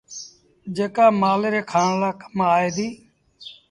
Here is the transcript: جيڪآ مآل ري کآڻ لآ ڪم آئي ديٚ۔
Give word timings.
جيڪآ 0.75 1.05
مآل 1.21 1.41
ري 1.53 1.61
کآڻ 1.71 1.89
لآ 2.01 2.11
ڪم 2.19 2.37
آئي 2.55 2.69
ديٚ۔ 2.75 2.95